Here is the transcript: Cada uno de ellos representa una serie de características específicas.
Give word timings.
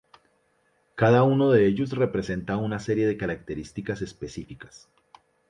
Cada 0.95 1.21
uno 1.21 1.51
de 1.51 1.67
ellos 1.67 1.91
representa 1.91 2.57
una 2.57 2.79
serie 2.79 3.05
de 3.05 3.17
características 3.17 4.01
específicas. 4.01 4.89